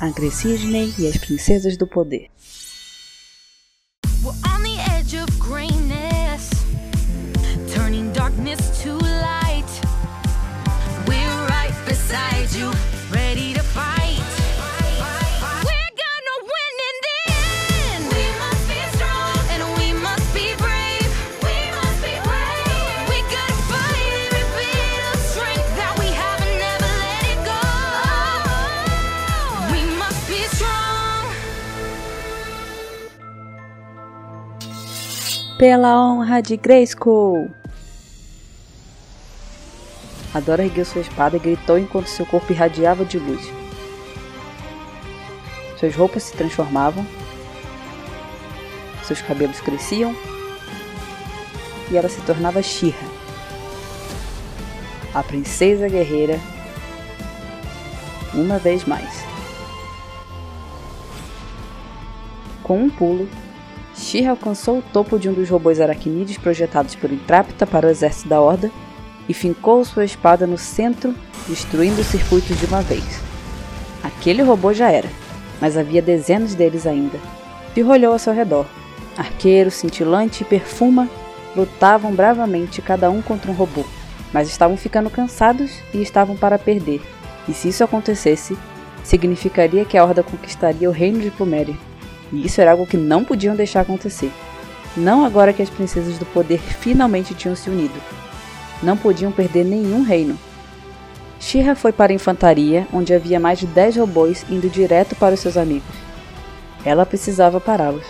[0.00, 0.10] A
[0.96, 2.28] e as Princesas do Poder.
[35.58, 37.50] Pela honra de Grayskull!
[40.32, 43.44] A Dora ergueu sua espada e gritou enquanto seu corpo irradiava de luz.
[45.76, 47.04] Suas roupas se transformavam,
[49.02, 50.14] seus cabelos cresciam
[51.90, 52.96] e ela se tornava Shira,
[55.12, 56.38] a princesa guerreira,
[58.32, 59.24] uma vez mais.
[62.62, 63.28] Com um pulo,
[63.98, 68.28] Shira alcançou o topo de um dos robôs aracnídeos projetados por Intrapta para o exército
[68.28, 68.70] da Horda
[69.28, 71.14] e fincou sua espada no centro,
[71.48, 73.20] destruindo os circuitos de uma vez.
[74.02, 75.08] Aquele robô já era,
[75.60, 77.18] mas havia dezenas deles ainda.
[77.74, 78.66] Shira olhou ao seu redor.
[79.16, 81.08] Arqueiro, cintilante e perfuma
[81.56, 83.84] lutavam bravamente cada um contra um robô,
[84.32, 87.02] mas estavam ficando cansados e estavam para perder.
[87.48, 88.56] E se isso acontecesse,
[89.02, 91.87] significaria que a Horda conquistaria o reino de Pluméria.
[92.32, 94.32] E isso era algo que não podiam deixar acontecer.
[94.96, 98.00] Não agora que as princesas do poder finalmente tinham se unido.
[98.82, 100.38] Não podiam perder nenhum reino.
[101.40, 105.40] Shira foi para a infantaria, onde havia mais de 10 robôs indo direto para os
[105.40, 105.94] seus amigos.
[106.84, 108.06] Ela precisava pará-los.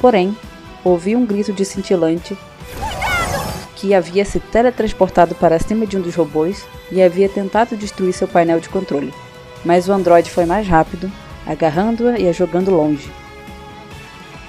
[0.00, 0.36] Porém,
[0.82, 2.36] ouviu um grito de cintilante
[3.76, 8.28] que havia se teletransportado para cima de um dos robôs e havia tentado destruir seu
[8.28, 9.12] painel de controle.
[9.64, 11.10] Mas o androide foi mais rápido,
[11.50, 13.10] agarrando-a e a jogando longe.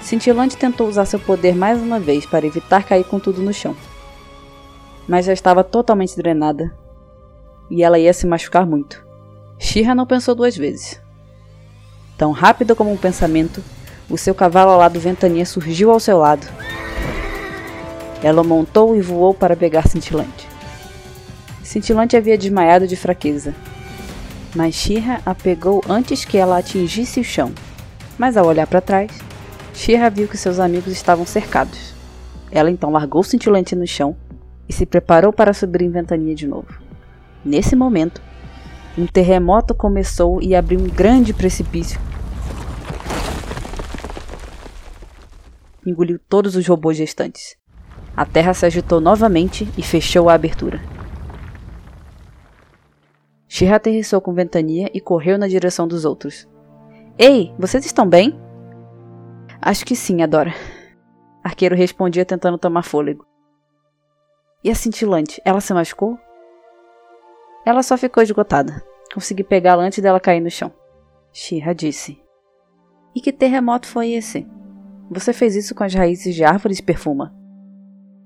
[0.00, 3.74] Cintilante tentou usar seu poder mais uma vez para evitar cair com tudo no chão.
[5.08, 6.72] Mas já estava totalmente drenada
[7.68, 9.04] e ela ia se machucar muito.
[9.58, 11.00] Shira não pensou duas vezes.
[12.16, 13.64] Tão rápido como um pensamento,
[14.08, 16.46] o seu cavalo alado Ventania surgiu ao seu lado.
[18.22, 20.48] Ela montou e voou para pegar Cintilante.
[21.64, 23.54] Cintilante havia desmaiado de fraqueza,
[24.54, 27.52] mas Shira a pegou antes que ela atingisse o chão.
[28.18, 29.10] Mas ao olhar para trás,
[29.74, 31.94] Shira viu que seus amigos estavam cercados.
[32.50, 34.16] Ela então largou Cintilante no chão
[34.68, 36.68] e se preparou para subir em Ventania de novo.
[37.44, 38.20] Nesse momento,
[38.96, 41.98] um terremoto começou e abriu um grande precipício.
[45.84, 47.56] Engoliu todos os robôs gestantes.
[48.14, 50.91] A terra se agitou novamente e fechou a abertura.
[53.54, 56.48] Shira aterrissou com ventania e correu na direção dos outros.
[57.18, 58.40] Ei, vocês estão bem?
[59.60, 60.54] Acho que sim, Adora.
[61.44, 63.26] Arqueiro respondia tentando tomar fôlego.
[64.64, 66.18] E a cintilante, ela se machucou?
[67.66, 68.82] Ela só ficou esgotada.
[69.12, 70.72] Consegui pegá-la antes dela cair no chão.
[71.30, 72.24] Shira disse.
[73.14, 74.48] E que terremoto foi esse?
[75.10, 77.34] Você fez isso com as raízes de árvores, Perfuma?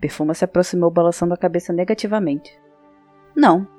[0.00, 2.56] Perfuma se aproximou balançando a cabeça negativamente.
[3.34, 3.75] Não.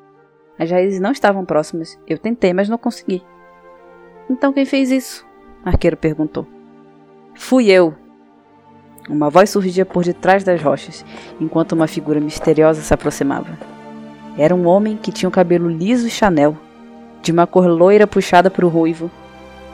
[0.59, 1.99] As raízes não estavam próximas.
[2.07, 3.23] Eu tentei, mas não consegui.
[4.29, 5.25] Então quem fez isso?
[5.63, 6.47] Arqueiro perguntou.
[7.35, 7.93] Fui eu.
[9.09, 11.05] Uma voz surgia por detrás das rochas,
[11.39, 13.57] enquanto uma figura misteriosa se aproximava.
[14.37, 16.57] Era um homem que tinha o cabelo liso e chanel,
[17.21, 19.09] de uma cor loira puxada para o ruivo,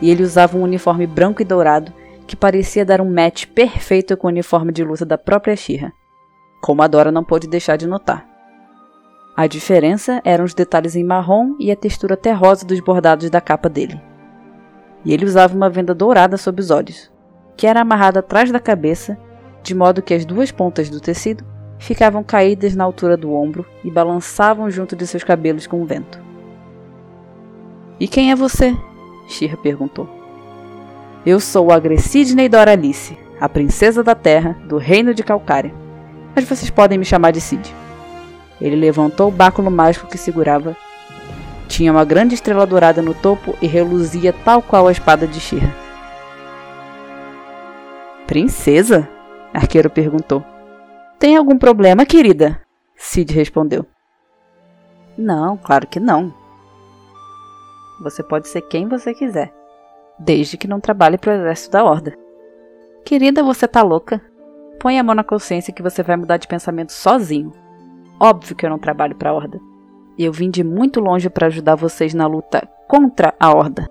[0.01, 1.91] e ele usava um uniforme branco e dourado
[2.27, 5.91] que parecia dar um match perfeito com o uniforme de luta da própria Shira,
[6.61, 8.32] como a Dora não pôde deixar de notar.
[9.35, 13.67] A diferença eram os detalhes em marrom e a textura terrosa dos bordados da capa
[13.67, 13.99] dele.
[15.03, 17.11] E ele usava uma venda dourada sob os olhos,
[17.57, 19.17] que era amarrada atrás da cabeça,
[19.63, 21.43] de modo que as duas pontas do tecido
[21.79, 26.21] ficavam caídas na altura do ombro e balançavam junto de seus cabelos com o vento.
[27.99, 28.77] E quem é você?
[29.27, 30.07] Shira perguntou.
[31.25, 35.73] Eu sou a Gressidney Doralice, a princesa da terra do reino de Calcária.
[36.35, 37.82] Mas vocês podem me chamar de Cid.
[38.61, 40.75] Ele levantou o báculo mágico que segurava.
[41.67, 45.73] Tinha uma grande estrela dourada no topo e reluzia tal qual a espada de Shira.
[48.27, 49.07] Princesa?
[49.53, 50.43] Arqueiro perguntou.
[51.19, 52.61] Tem algum problema, querida?
[52.95, 53.85] Cid respondeu.
[55.17, 56.33] Não, claro que não.
[58.01, 59.53] Você pode ser quem você quiser,
[60.17, 62.17] desde que não trabalhe para o exército da Horda.
[63.05, 64.21] Querida, você tá louca?
[64.79, 67.53] Põe a mão na consciência que você vai mudar de pensamento sozinho.
[68.25, 69.59] Óbvio que eu não trabalho para a Horda.
[70.17, 73.85] Eu vim de muito longe para ajudar vocês na luta contra a Horda.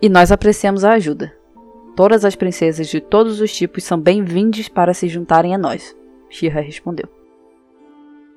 [0.00, 1.36] E nós apreciamos a ajuda.
[1.94, 5.94] Todas as princesas de todos os tipos são bem-vindas para se juntarem a nós,
[6.30, 7.10] Shira respondeu.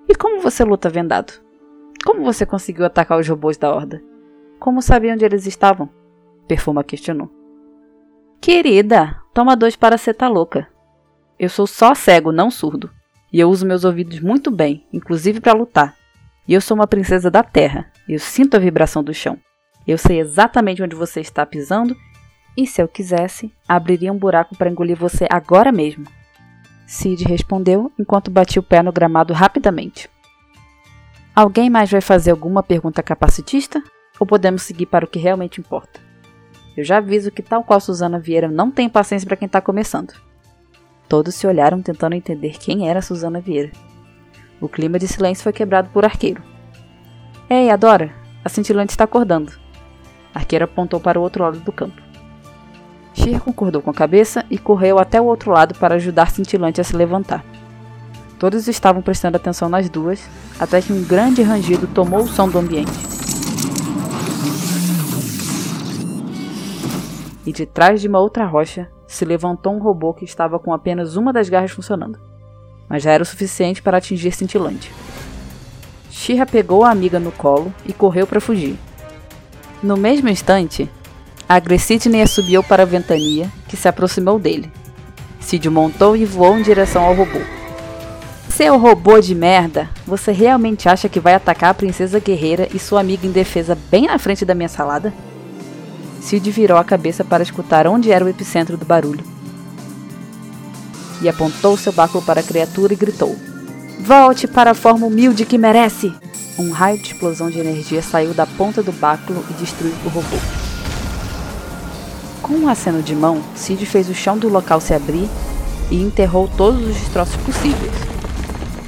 [0.10, 1.32] E como você luta vendado?
[2.04, 4.04] Como você conseguiu atacar os robôs da Horda?
[4.60, 5.90] Como sabia onde eles estavam?
[6.46, 7.32] Perfuma questionou.
[8.42, 10.68] Querida, toma dois para ser tá louca.
[11.40, 12.90] Eu sou só cego, não surdo.
[13.32, 15.96] E eu uso meus ouvidos muito bem, inclusive para lutar.
[16.48, 17.90] E eu sou uma princesa da terra.
[18.08, 19.38] Eu sinto a vibração do chão.
[19.88, 21.96] Eu sei exatamente onde você está pisando.
[22.58, 26.06] E se eu quisesse, abriria um buraco para engolir você agora mesmo.
[26.86, 30.10] Sid respondeu enquanto batia o pé no gramado rapidamente.
[31.34, 33.82] Alguém mais vai fazer alguma pergunta capacitista?
[34.20, 36.02] Ou podemos seguir para o que realmente importa?
[36.76, 40.14] Eu já aviso que, tal qual Susana Vieira, não tem paciência para quem está começando.
[41.12, 43.70] Todos se olharam tentando entender quem era Susana Vieira.
[44.62, 46.42] O clima de silêncio foi quebrado por Arqueiro.
[47.50, 48.14] Ei, Adora,
[48.46, 49.52] a cintilante está acordando.
[50.34, 52.02] Arqueiro apontou para o outro lado do campo.
[53.14, 56.84] Shir concordou com a cabeça e correu até o outro lado para ajudar Cintilante a
[56.86, 57.44] se levantar.
[58.40, 60.26] Todos estavam prestando atenção nas duas,
[60.58, 63.12] até que um grande rangido tomou o som do ambiente.
[67.46, 71.18] e de trás de uma outra rocha se levantou um robô que estava com apenas
[71.18, 72.18] uma das garras funcionando,
[72.88, 74.92] mas já era o suficiente para atingir Cintilante.
[76.10, 78.78] Shira pegou a amiga no colo e correu para fugir.
[79.84, 80.90] No mesmo instante,
[81.48, 84.72] a Agressidney subiu para a ventania, que se aproximou dele.
[85.42, 87.40] Sid montou e voou em direção ao robô.
[88.50, 93.02] Seu robô de merda, você realmente acha que vai atacar a princesa guerreira e sua
[93.02, 95.14] amiga indefesa bem na frente da minha salada?
[96.22, 99.24] Sid virou a cabeça para escutar onde era o epicentro do barulho.
[101.22, 103.36] E apontou seu báculo para a criatura e gritou:
[104.00, 106.14] Volte para a forma humilde que merece!
[106.58, 110.38] Um raio de explosão de energia saiu da ponta do báculo e destruiu o robô.
[112.42, 115.30] Com um aceno de mão, Sid fez o chão do local se abrir
[115.90, 117.94] e enterrou todos os destroços possíveis.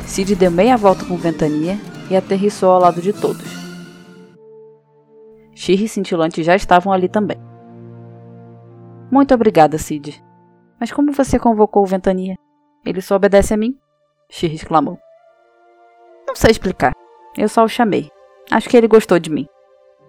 [0.06, 1.79] Sid deu meia volta com ventania
[2.09, 3.52] e aterrissou ao lado de todos.
[5.63, 7.38] Shir e Cintilante já estavam ali também.
[9.10, 10.21] Muito obrigada, Cid.
[10.77, 12.36] Mas como você convocou o Ventania?
[12.86, 13.80] Ele só obedece a mim?
[14.30, 15.00] Shir exclamou.
[16.27, 16.92] Não sei explicar.
[17.38, 18.12] Eu só o chamei.
[18.51, 19.48] Acho que ele gostou de mim.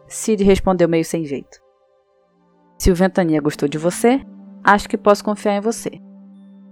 [0.09, 1.61] Cid respondeu meio sem jeito.
[2.77, 4.21] Se o Ventania gostou de você,
[4.65, 6.01] acho que posso confiar em você.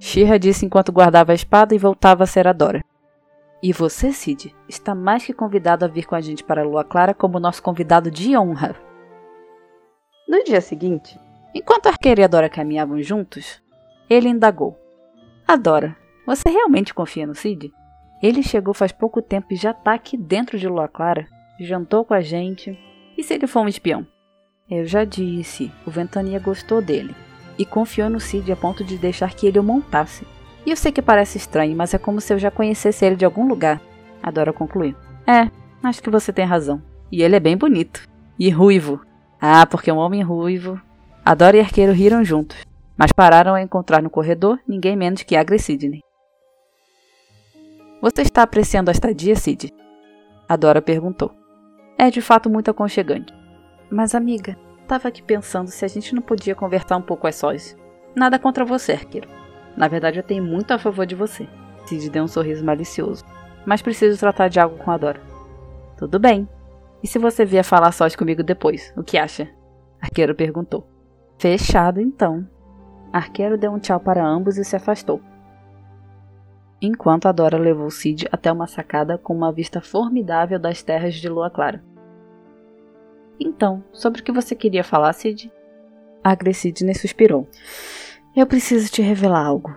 [0.01, 2.83] Shira disse enquanto guardava a espada e voltava a ser a Dora.
[3.63, 6.83] E você, Cid, está mais que convidado a vir com a gente para a Lua
[6.83, 8.75] Clara como nosso convidado de honra.
[10.29, 11.17] No dia seguinte,
[11.55, 13.63] enquanto Arqueiro e a Dora caminhavam juntos,
[14.11, 14.77] ele indagou:
[15.47, 17.73] Adora, você realmente confia no Cid?
[18.21, 21.29] Ele chegou faz pouco tempo e já está aqui dentro de Lua Clara,
[21.61, 22.77] jantou com a gente.
[23.17, 24.07] E se ele for um espião?
[24.69, 27.15] Eu já disse, o Ventania gostou dele
[27.59, 30.27] e confiou no Cid a ponto de deixar que ele o montasse.
[30.65, 33.25] E eu sei que parece estranho, mas é como se eu já conhecesse ele de
[33.25, 33.81] algum lugar.
[34.23, 34.95] A Dora concluiu.
[35.27, 35.51] É,
[35.83, 36.81] acho que você tem razão.
[37.11, 38.09] E ele é bem bonito.
[38.39, 39.01] E ruivo.
[39.41, 40.81] Ah, porque um homem ruivo.
[41.25, 42.57] A Dora e Arqueiro riram juntos,
[42.97, 46.01] mas pararam a encontrar no corredor ninguém menos que Agri Sidney.
[48.01, 49.73] Você está apreciando a estadia, Sid?
[50.49, 51.33] A Dora perguntou.
[51.97, 53.33] É de fato muito aconchegante.
[53.89, 57.77] Mas, amiga, estava aqui pensando se a gente não podia conversar um pouco às sós.
[58.17, 59.29] Nada contra você, Arqueiro.
[59.77, 61.49] Na verdade, eu tenho muito a favor de você.
[61.87, 63.25] Cid deu um sorriso malicioso.
[63.65, 65.21] Mas preciso tratar de algo com a Dora.
[65.97, 66.49] Tudo bem.
[67.03, 69.49] E se você vier falar sós comigo depois, o que acha?
[70.01, 70.87] Arqueiro perguntou.
[71.39, 72.47] Fechado então.
[73.13, 75.21] Arqueiro deu um tchau para ambos e se afastou.
[76.81, 81.29] Enquanto a Dora levou Cid até uma sacada com uma vista formidável das terras de
[81.29, 81.83] Lua Clara.
[83.39, 85.53] Então, sobre o que você queria falar, Cid?
[86.25, 87.49] A Sidney suspirou.
[88.35, 89.77] Eu preciso te revelar algo.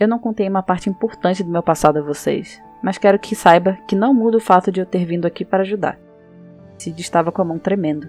[0.00, 3.74] Eu não contei uma parte importante do meu passado a vocês, mas quero que saiba
[3.86, 5.98] que não muda o fato de eu ter vindo aqui para ajudar.
[6.78, 8.08] Sid estava com a mão tremendo.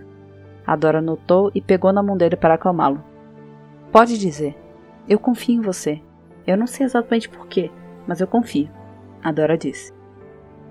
[0.65, 3.03] A Dora notou e pegou na mão dele para acalmá-lo.
[3.91, 4.55] Pode dizer.
[5.09, 6.01] Eu confio em você.
[6.47, 7.69] Eu não sei exatamente porquê,
[8.07, 8.69] mas eu confio.
[9.21, 9.91] A Dora disse.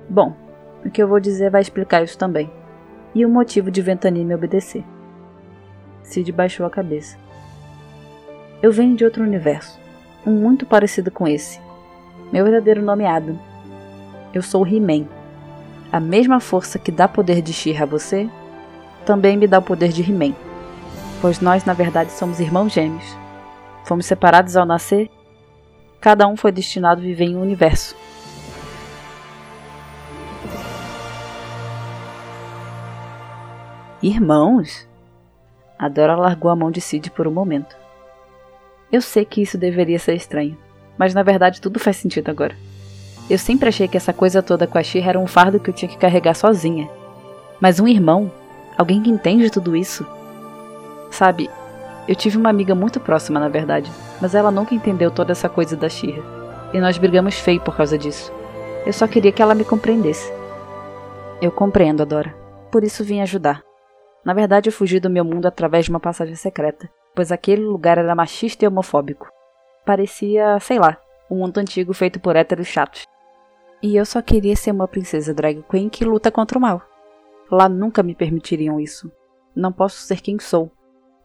[0.09, 0.35] Bom,
[0.83, 2.51] o que eu vou dizer vai explicar isso também.
[3.15, 4.83] E o motivo de Ventania me obedecer.
[6.03, 7.28] Sid baixou a cabeça.
[8.61, 9.79] Eu venho de outro universo,
[10.27, 11.61] um muito parecido com esse.
[12.33, 13.39] Meu verdadeiro nome é Adam.
[14.35, 15.07] Eu sou He-Man.
[15.93, 18.29] A mesma força que dá poder de She a você,
[19.07, 20.35] também me dá o poder de He-Man.
[21.21, 23.17] Pois nós, na verdade, somos irmãos gêmeos.
[23.85, 25.09] Fomos separados ao nascer,
[26.01, 27.95] cada um foi destinado a viver em um universo.
[34.03, 34.89] Irmãos?
[35.79, 37.88] A Dora largou a mão de Sid por um momento.
[38.91, 40.57] Eu sei que isso deveria ser estranho,
[40.97, 42.57] mas na verdade tudo faz sentido agora.
[43.29, 45.75] Eu sempre achei que essa coisa toda com a Shira era um fardo que eu
[45.75, 46.89] tinha que carregar sozinha.
[47.61, 48.33] Mas um irmão,
[48.77, 50.07] alguém que entende tudo isso.
[51.11, 51.51] Sabe,
[52.07, 55.77] eu tive uma amiga muito próxima, na verdade, mas ela nunca entendeu toda essa coisa
[55.77, 56.23] da Shira.
[56.73, 58.33] E nós brigamos feio por causa disso.
[58.87, 60.33] Eu só queria que ela me compreendesse.
[61.43, 62.35] Eu compreendo, Adora.
[62.73, 63.63] Por isso vim ajudar.
[64.25, 67.99] Na verdade, eu fugi do meu mundo através de uma passagem secreta, pois aquele lugar
[67.99, 69.29] era machista e homofóbico.
[69.85, 70.97] Parecia, sei lá,
[71.29, 73.03] um mundo antigo feito por héteros chatos.
[73.83, 76.81] E eu só queria ser uma princesa drag queen que luta contra o mal.
[77.51, 79.11] Lá nunca me permitiriam isso.
[79.53, 80.71] Não posso ser quem sou.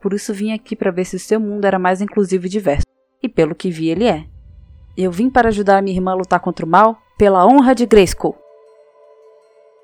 [0.01, 2.87] Por isso vim aqui para ver se o seu mundo era mais inclusivo e diverso.
[3.21, 4.25] E pelo que vi, ele é.
[4.97, 7.85] Eu vim para ajudar a minha irmã a lutar contra o mal pela honra de
[7.85, 8.35] Grayskull.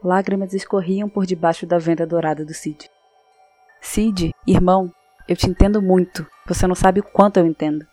[0.03, 2.89] Lágrimas escorriam por debaixo da venda dourada do Cid.
[3.79, 4.91] Cid, irmão,
[5.29, 6.25] eu te entendo muito.
[6.47, 7.85] Você não sabe o quanto eu entendo.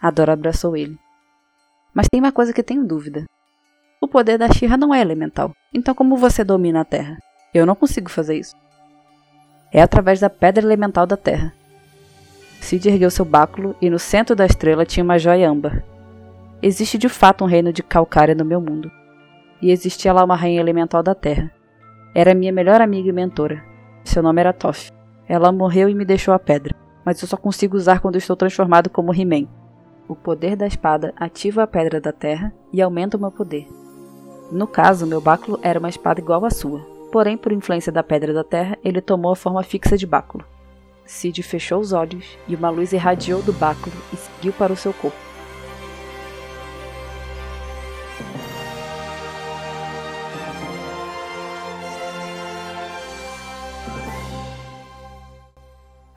[0.00, 0.98] A Dora abraçou ele.
[1.92, 3.26] Mas tem uma coisa que tenho dúvida.
[4.00, 5.52] O poder da Shira não é elemental.
[5.74, 7.18] Então como você domina a Terra?
[7.52, 8.56] Eu não consigo fazer isso.
[9.70, 11.52] É através da pedra elemental da Terra.
[12.62, 15.84] Cid ergueu seu báculo e no centro da estrela tinha uma joia âmbar.
[16.62, 18.90] Existe de fato um reino de Calcária no meu mundo.
[19.60, 21.52] E existia lá uma rainha elemental da Terra.
[22.14, 23.62] Era minha melhor amiga e mentora.
[24.02, 24.90] Seu nome era Toff.
[25.30, 28.90] Ela morreu e me deixou a pedra, mas eu só consigo usar quando estou transformado
[28.90, 29.46] como He-Man.
[30.08, 33.68] O poder da espada ativa a pedra da terra e aumenta o meu poder.
[34.50, 36.80] No caso, meu báculo era uma espada igual à sua,
[37.12, 40.44] porém, por influência da pedra da terra, ele tomou a forma fixa de báculo.
[41.06, 44.92] Cid fechou os olhos e uma luz irradiou do báculo e seguiu para o seu
[44.92, 45.29] corpo.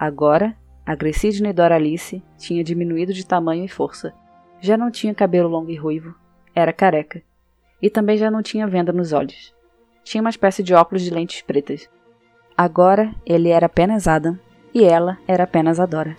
[0.03, 0.53] Agora,
[0.85, 4.13] a Gressidne Doralice tinha diminuído de tamanho e força.
[4.59, 6.13] Já não tinha cabelo longo e ruivo,
[6.53, 7.23] era careca
[7.81, 9.55] e também já não tinha venda nos olhos.
[10.03, 11.89] Tinha uma espécie de óculos de lentes pretas.
[12.57, 14.37] Agora ele era apenas Adam
[14.73, 16.17] e ela era apenas a Dora.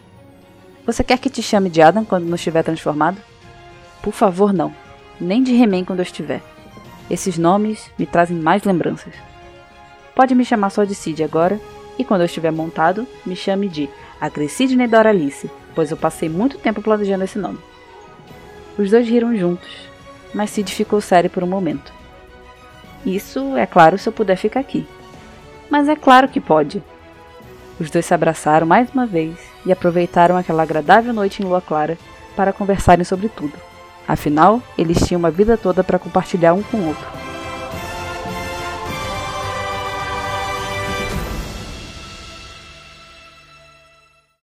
[0.86, 3.20] Você quer que te chame de Adam quando não estiver transformado?
[4.02, 4.74] Por favor, não.
[5.20, 6.40] Nem de He-Man quando eu estiver.
[7.10, 9.12] Esses nomes me trazem mais lembranças.
[10.14, 11.60] Pode me chamar só de Cid agora,
[11.98, 13.88] e quando eu estiver montado, me chame de
[14.20, 17.58] Agressidne Doralice, pois eu passei muito tempo planejando esse nome.
[18.78, 19.70] Os dois riram juntos,
[20.32, 21.92] mas Sid ficou sério por um momento.
[23.04, 24.86] Isso, é claro, se eu puder ficar aqui.
[25.70, 26.82] Mas é claro que pode.
[27.78, 29.36] Os dois se abraçaram mais uma vez
[29.66, 31.98] e aproveitaram aquela agradável noite em lua clara
[32.36, 33.54] para conversarem sobre tudo.
[34.06, 37.23] Afinal, eles tinham uma vida toda para compartilhar um com o outro.